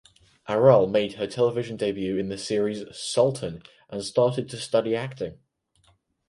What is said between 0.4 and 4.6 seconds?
Aral made her television debut in the series "Sultan" and started to